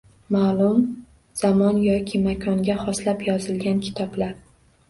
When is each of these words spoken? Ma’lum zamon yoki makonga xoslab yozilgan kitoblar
Ma’lum 0.35 0.79
zamon 1.41 1.77
yoki 1.87 2.23
makonga 2.23 2.79
xoslab 2.87 3.25
yozilgan 3.29 3.87
kitoblar 3.91 4.35